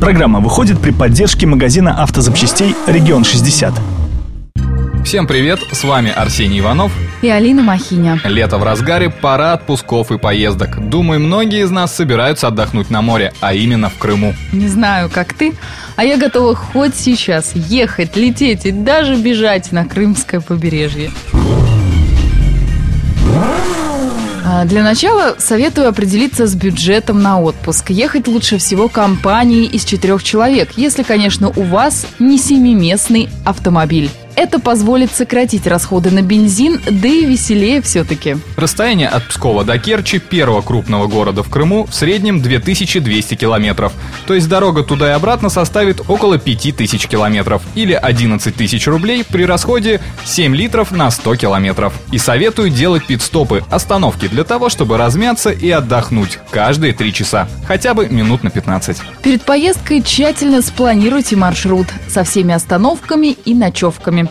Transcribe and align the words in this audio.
Программа 0.00 0.40
выходит 0.40 0.78
при 0.78 0.90
поддержке 0.90 1.46
магазина 1.46 2.02
автозапчастей 2.02 2.76
«Регион 2.86 3.22
60». 3.22 3.72
Всем 5.06 5.26
привет, 5.26 5.60
с 5.72 5.84
вами 5.84 6.12
Арсений 6.14 6.60
Иванов 6.60 6.92
и 7.22 7.28
Алина 7.28 7.62
Махиня. 7.62 8.20
Лето 8.24 8.58
в 8.58 8.64
разгаре, 8.64 9.08
пора 9.08 9.54
отпусков 9.54 10.12
и 10.12 10.18
поездок. 10.18 10.88
Думаю, 10.90 11.20
многие 11.20 11.62
из 11.62 11.70
нас 11.70 11.94
собираются 11.94 12.48
отдохнуть 12.48 12.90
на 12.90 13.00
море, 13.00 13.32
а 13.40 13.54
именно 13.54 13.88
в 13.88 13.96
Крыму. 13.96 14.34
Не 14.52 14.68
знаю, 14.68 15.08
как 15.12 15.32
ты, 15.32 15.54
а 15.96 16.04
я 16.04 16.18
готова 16.18 16.54
хоть 16.54 16.94
сейчас 16.94 17.52
ехать, 17.54 18.16
лететь 18.16 18.66
и 18.66 18.72
даже 18.72 19.16
бежать 19.16 19.72
на 19.72 19.86
крымское 19.86 20.40
побережье. 20.40 21.10
А, 24.58 24.64
для 24.64 24.82
начала 24.82 25.34
советую 25.38 25.86
определиться 25.86 26.46
с 26.46 26.54
бюджетом 26.54 27.20
на 27.20 27.38
отпуск. 27.40 27.90
Ехать 27.90 28.26
лучше 28.26 28.56
всего 28.56 28.88
компанией 28.88 29.66
из 29.66 29.84
четырех 29.84 30.22
человек, 30.22 30.70
если, 30.76 31.02
конечно, 31.02 31.52
у 31.54 31.62
вас 31.62 32.06
не 32.18 32.38
семиместный 32.38 33.28
автомобиль. 33.44 34.08
Это 34.46 34.60
позволит 34.60 35.10
сократить 35.10 35.66
расходы 35.66 36.12
на 36.12 36.22
бензин, 36.22 36.80
да 36.88 37.08
и 37.08 37.24
веселее 37.24 37.82
все-таки. 37.82 38.36
Расстояние 38.56 39.08
от 39.08 39.26
Пскова 39.26 39.64
до 39.64 39.76
Керчи, 39.76 40.20
первого 40.20 40.62
крупного 40.62 41.08
города 41.08 41.42
в 41.42 41.50
Крыму, 41.50 41.84
в 41.84 41.92
среднем 41.92 42.40
2200 42.40 43.34
километров. 43.34 43.92
То 44.24 44.34
есть 44.34 44.48
дорога 44.48 44.84
туда 44.84 45.08
и 45.08 45.14
обратно 45.14 45.48
составит 45.48 46.00
около 46.08 46.38
5000 46.38 47.08
километров 47.08 47.60
или 47.74 47.92
11 47.92 48.54
тысяч 48.54 48.86
рублей 48.86 49.24
при 49.28 49.44
расходе 49.44 50.00
7 50.24 50.54
литров 50.54 50.92
на 50.92 51.10
100 51.10 51.34
километров. 51.34 51.92
И 52.12 52.18
советую 52.18 52.70
делать 52.70 53.04
пит-стопы, 53.04 53.64
остановки 53.68 54.28
для 54.28 54.44
того, 54.44 54.68
чтобы 54.68 54.96
размяться 54.96 55.50
и 55.50 55.68
отдохнуть 55.70 56.38
каждые 56.52 56.92
3 56.92 57.12
часа, 57.12 57.48
хотя 57.66 57.94
бы 57.94 58.08
минут 58.08 58.44
на 58.44 58.50
15. 58.50 58.98
Перед 59.24 59.42
поездкой 59.42 60.02
тщательно 60.02 60.62
спланируйте 60.62 61.34
маршрут 61.34 61.88
со 62.08 62.22
всеми 62.22 62.54
остановками 62.54 63.36
и 63.44 63.52
ночевками. 63.52 64.28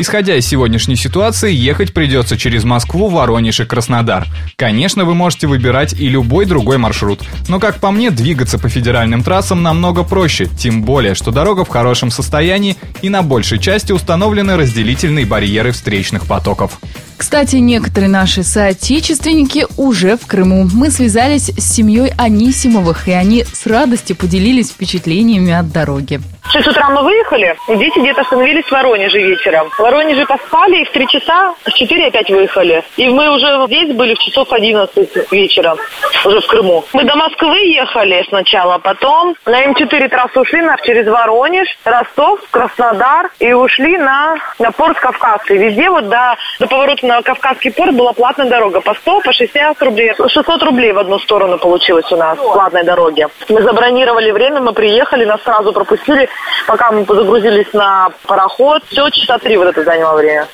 Исходя 0.00 0.36
из 0.36 0.46
сегодняшней 0.46 0.94
ситуации, 0.94 1.52
ехать 1.52 1.92
придется 1.92 2.38
через 2.38 2.62
Москву, 2.62 3.08
Воронеж 3.08 3.58
и 3.58 3.64
Краснодар. 3.64 4.28
Конечно, 4.54 5.04
вы 5.04 5.14
можете 5.14 5.48
выбирать 5.48 5.92
и 5.92 6.08
любой 6.08 6.46
другой 6.46 6.78
маршрут, 6.78 7.24
но, 7.48 7.58
как 7.58 7.80
по 7.80 7.90
мне, 7.90 8.12
двигаться 8.12 8.60
по 8.60 8.68
федеральным 8.68 9.24
трассам 9.24 9.64
намного 9.64 10.04
проще, 10.04 10.46
тем 10.46 10.84
более, 10.84 11.16
что 11.16 11.32
дорога 11.32 11.64
в 11.64 11.68
хорошем 11.68 12.12
состоянии 12.12 12.76
и 13.02 13.08
на 13.08 13.22
большей 13.22 13.58
части 13.58 13.90
установлены 13.90 14.56
разделительные 14.56 15.26
барьеры 15.26 15.72
встречных 15.72 16.26
потоков. 16.26 16.78
Кстати, 17.16 17.56
некоторые 17.56 18.08
наши 18.08 18.44
соотечественники 18.44 19.66
уже 19.76 20.16
в 20.16 20.26
Крыму. 20.26 20.68
Мы 20.72 20.92
связались 20.92 21.48
с 21.48 21.74
семьей 21.74 22.12
Анисимовых, 22.16 23.08
и 23.08 23.10
они 23.10 23.44
с 23.44 23.66
радостью 23.66 24.14
поделились 24.14 24.70
впечатлениями 24.70 25.52
от 25.52 25.72
дороги. 25.72 26.20
В 26.48 26.50
6 26.50 26.66
утра 26.66 26.88
мы 26.88 27.02
выехали, 27.02 27.54
дети 27.68 27.98
где-то 27.98 28.22
остановились 28.22 28.64
в 28.64 28.72
Воронеже 28.72 29.18
вечером. 29.18 29.68
В 29.68 29.80
Воронеже 29.80 30.24
поспали, 30.24 30.80
и 30.80 30.84
в 30.86 30.90
3 30.92 31.06
часа, 31.08 31.54
в 31.62 31.70
4 31.70 32.06
опять 32.06 32.30
выехали. 32.30 32.82
И 32.96 33.06
мы 33.10 33.28
уже 33.28 33.66
здесь 33.66 33.94
были 33.94 34.14
в 34.14 34.18
часов 34.18 34.50
11 34.50 35.30
вечера, 35.30 35.76
уже 36.24 36.40
в 36.40 36.46
Крыму. 36.46 36.86
Мы 36.94 37.04
до 37.04 37.16
Москвы 37.16 37.58
ехали 37.66 38.24
сначала, 38.30 38.78
потом 38.78 39.36
на 39.44 39.62
М4 39.66 40.08
трассу 40.08 40.40
ушли 40.40 40.62
на, 40.62 40.78
через 40.78 41.06
Воронеж, 41.06 41.68
Ростов, 41.84 42.40
Краснодар, 42.50 43.30
и 43.40 43.52
ушли 43.52 43.98
на, 43.98 44.36
на 44.58 44.72
порт 44.72 44.98
Кавказский. 45.00 45.58
Везде 45.58 45.90
вот 45.90 46.08
до, 46.08 46.34
до 46.60 46.66
поворота 46.66 47.06
на 47.06 47.20
Кавказский 47.20 47.72
порт 47.72 47.94
была 47.94 48.14
платная 48.14 48.48
дорога 48.48 48.80
по 48.80 48.94
100, 48.94 49.20
по 49.20 49.32
60 49.34 49.82
рублей. 49.82 50.14
600 50.16 50.62
рублей 50.62 50.92
в 50.92 50.98
одну 50.98 51.18
сторону 51.18 51.58
получилось 51.58 52.10
у 52.10 52.16
нас, 52.16 52.38
платной 52.38 52.84
дороги. 52.84 53.26
Мы 53.50 53.60
забронировали 53.60 54.30
время, 54.30 54.62
мы 54.62 54.72
приехали, 54.72 55.26
нас 55.26 55.42
сразу 55.42 55.74
пропустили 55.74 56.26
пока 56.66 56.90
мы 56.90 57.04
загрузились 57.04 57.72
на 57.72 58.10
пароход. 58.26 58.82
Все 58.90 59.08
часа 59.10 59.38
три 59.38 59.56
вот 59.56 59.68
это 59.68 59.84
заняло 59.84 60.16
время. 60.16 60.46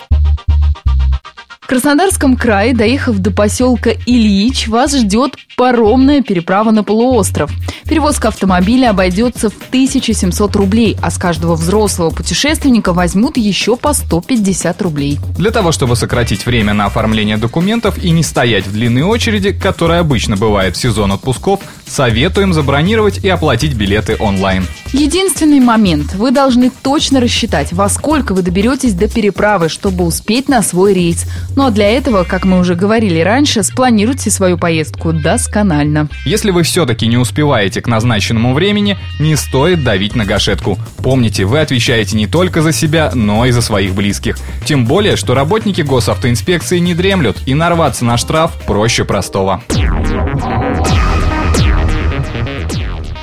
В 1.64 1.66
Краснодарском 1.66 2.36
крае, 2.36 2.74
доехав 2.74 3.16
до 3.16 3.30
поселка 3.30 3.92
Ильич, 4.04 4.68
вас 4.68 4.94
ждет 4.94 5.36
паромная 5.56 6.20
переправа 6.20 6.72
на 6.72 6.84
полуостров. 6.84 7.50
Перевозка 7.88 8.28
автомобиля 8.28 8.90
обойдется 8.90 9.48
в 9.48 9.54
1700 9.70 10.56
рублей, 10.56 10.94
а 11.00 11.10
с 11.10 11.16
каждого 11.16 11.54
взрослого 11.54 12.10
путешественника 12.10 12.92
возьмут 12.92 13.38
еще 13.38 13.76
по 13.76 13.94
150 13.94 14.82
рублей. 14.82 15.18
Для 15.38 15.50
того, 15.50 15.72
чтобы 15.72 15.96
сократить 15.96 16.44
время 16.44 16.74
на 16.74 16.84
оформление 16.84 17.38
документов 17.38 17.96
и 17.96 18.10
не 18.10 18.22
стоять 18.22 18.66
в 18.66 18.72
длинной 18.72 19.02
очереди, 19.02 19.52
которая 19.52 20.00
обычно 20.00 20.36
бывает 20.36 20.76
в 20.76 20.80
сезон 20.80 21.12
отпусков, 21.12 21.60
советуем 21.86 22.52
забронировать 22.52 23.24
и 23.24 23.28
оплатить 23.28 23.74
билеты 23.74 24.16
онлайн. 24.18 24.66
Единственный 24.92 25.60
момент. 25.60 26.14
Вы 26.14 26.30
должны 26.30 26.70
точно 26.70 27.20
рассчитать, 27.20 27.72
во 27.72 27.88
сколько 27.88 28.32
вы 28.32 28.42
доберетесь 28.42 28.94
до 28.94 29.08
переправы, 29.08 29.68
чтобы 29.68 30.04
успеть 30.04 30.48
на 30.48 30.62
свой 30.62 30.94
рейс. 30.94 31.26
Ну 31.56 31.66
а 31.66 31.70
для 31.70 31.90
этого, 31.90 32.24
как 32.24 32.44
мы 32.44 32.60
уже 32.60 32.74
говорили 32.74 33.20
раньше, 33.20 33.62
спланируйте 33.62 34.30
свою 34.30 34.56
поездку 34.56 35.12
досконально. 35.12 36.08
Если 36.24 36.50
вы 36.50 36.62
все-таки 36.62 37.06
не 37.06 37.16
успеваете 37.16 37.82
к 37.82 37.88
назначенному 37.88 38.54
времени, 38.54 38.96
не 39.18 39.36
стоит 39.36 39.82
давить 39.82 40.14
на 40.14 40.24
гашетку. 40.24 40.78
Помните, 40.98 41.44
вы 41.44 41.60
отвечаете 41.60 42.16
не 42.16 42.26
только 42.26 42.62
за 42.62 42.72
себя, 42.72 43.10
но 43.14 43.46
и 43.46 43.50
за 43.50 43.62
своих 43.62 43.94
близких. 43.94 44.36
Тем 44.64 44.86
более, 44.86 45.16
что 45.16 45.34
работники 45.34 45.80
госавтоинспекции 45.82 46.78
не 46.78 46.94
дремлют, 46.94 47.36
и 47.46 47.54
нарваться 47.54 48.04
на 48.04 48.16
штраф 48.16 48.52
проще 48.66 49.04
простого. 49.04 49.62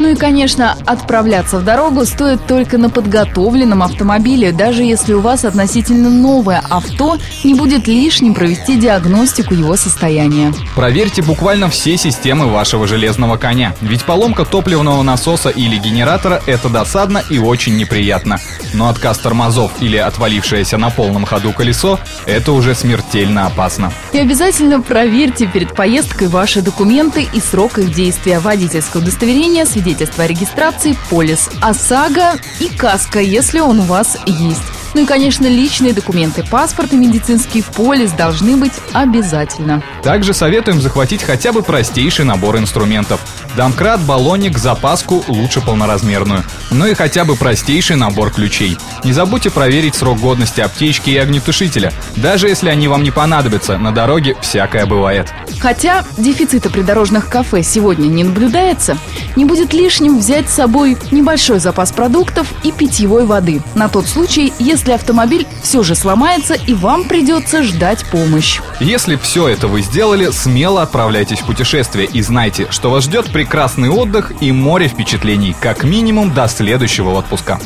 Ну 0.01 0.07
и, 0.07 0.15
конечно, 0.15 0.75
отправляться 0.87 1.59
в 1.59 1.63
дорогу 1.63 2.05
стоит 2.05 2.47
только 2.47 2.79
на 2.79 2.89
подготовленном 2.89 3.83
автомобиле. 3.83 4.51
Даже 4.51 4.81
если 4.81 5.13
у 5.13 5.21
вас 5.21 5.45
относительно 5.45 6.09
новое 6.09 6.63
авто, 6.71 7.19
не 7.43 7.53
будет 7.53 7.87
лишним 7.87 8.33
провести 8.33 8.77
диагностику 8.77 9.53
его 9.53 9.75
состояния. 9.75 10.55
Проверьте 10.75 11.21
буквально 11.21 11.69
все 11.69 11.97
системы 11.97 12.47
вашего 12.47 12.87
железного 12.87 13.37
коня. 13.37 13.75
Ведь 13.79 14.03
поломка 14.03 14.43
топливного 14.43 15.03
насоса 15.03 15.49
или 15.49 15.77
генератора– 15.77 16.41
это 16.47 16.67
досадно 16.67 17.21
и 17.29 17.37
очень 17.37 17.77
неприятно. 17.77 18.39
Но 18.73 18.89
отказ 18.89 19.19
тормозов 19.19 19.71
или 19.81 19.97
отвалившееся 19.97 20.77
на 20.77 20.89
полном 20.89 21.25
ходу 21.25 21.53
колесо– 21.53 21.99
это 22.25 22.53
уже 22.53 22.73
смертельно 22.73 23.45
опасно. 23.45 23.93
И 24.13 24.17
обязательно 24.17 24.81
проверьте 24.81 25.45
перед 25.45 25.75
поездкой 25.75 26.27
ваши 26.27 26.63
документы 26.63 27.27
и 27.31 27.39
срок 27.39 27.77
их 27.77 27.93
действия. 27.93 28.39
Водительское 28.39 28.99
удостоверение, 28.99 29.67
свидетельство 29.67 29.90
свидетельство 29.91 30.23
о 30.23 30.27
регистрации, 30.27 30.95
полис 31.09 31.49
ОСАГО 31.61 32.39
и 32.61 32.69
каска, 32.69 33.19
если 33.19 33.59
он 33.59 33.81
у 33.81 33.83
вас 33.83 34.17
есть. 34.25 34.80
Ну 34.93 35.03
и, 35.03 35.05
конечно, 35.05 35.47
личные 35.47 35.93
документы, 35.93 36.43
паспорт 36.49 36.91
и 36.93 36.97
медицинский 36.97 37.61
полис 37.61 38.11
должны 38.11 38.57
быть 38.57 38.73
обязательно. 38.91 39.81
Также 40.03 40.33
советуем 40.33 40.81
захватить 40.81 41.23
хотя 41.23 41.53
бы 41.53 41.61
простейший 41.61 42.25
набор 42.25 42.57
инструментов. 42.57 43.21
Домкрат, 43.55 44.01
баллоник, 44.01 44.57
запаску, 44.57 45.23
лучше 45.27 45.61
полноразмерную. 45.61 46.43
Ну 46.71 46.85
и 46.85 46.93
хотя 46.93 47.25
бы 47.25 47.35
простейший 47.35 47.95
набор 47.95 48.31
ключей. 48.31 48.77
Не 49.03 49.13
забудьте 49.13 49.49
проверить 49.49 49.95
срок 49.95 50.19
годности 50.19 50.61
аптечки 50.61 51.09
и 51.09 51.17
огнетушителя. 51.17 51.93
Даже 52.15 52.47
если 52.47 52.69
они 52.69 52.87
вам 52.87 53.03
не 53.03 53.11
понадобятся, 53.11 53.77
на 53.77 53.91
дороге 53.91 54.35
всякое 54.41 54.85
бывает. 54.85 55.33
Хотя 55.59 56.03
дефицита 56.17 56.69
придорожных 56.69 57.29
кафе 57.29 57.61
сегодня 57.63 58.07
не 58.07 58.23
наблюдается, 58.23 58.97
не 59.35 59.45
будет 59.45 59.73
лишним 59.73 60.17
взять 60.17 60.49
с 60.49 60.53
собой 60.53 60.97
небольшой 61.11 61.59
запас 61.59 61.91
продуктов 61.91 62.47
и 62.63 62.71
питьевой 62.71 63.25
воды. 63.25 63.61
На 63.75 63.87
тот 63.87 64.07
случай, 64.07 64.53
если 64.59 64.80
если 64.81 64.93
автомобиль 64.93 65.45
все 65.61 65.83
же 65.83 65.93
сломается 65.93 66.55
и 66.55 66.73
вам 66.73 67.03
придется 67.03 67.61
ждать 67.61 68.03
помощь. 68.09 68.59
Если 68.79 69.15
все 69.15 69.47
это 69.47 69.67
вы 69.67 69.81
сделали, 69.81 70.31
смело 70.31 70.81
отправляйтесь 70.81 71.37
в 71.37 71.45
путешествие 71.45 72.07
и 72.11 72.23
знайте, 72.23 72.65
что 72.71 72.89
вас 72.89 73.03
ждет 73.03 73.31
прекрасный 73.31 73.89
отдых 73.89 74.31
и 74.41 74.51
море 74.51 74.87
впечатлений, 74.87 75.55
как 75.59 75.83
минимум 75.83 76.33
до 76.33 76.47
следующего 76.47 77.11
отпуска. 77.11 77.59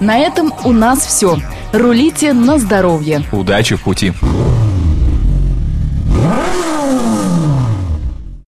На 0.00 0.16
этом 0.16 0.54
у 0.64 0.72
нас 0.72 1.04
все. 1.04 1.36
Рулите 1.74 2.32
на 2.32 2.58
здоровье. 2.58 3.24
Удачи 3.30 3.76
в 3.76 3.82
пути. 3.82 4.14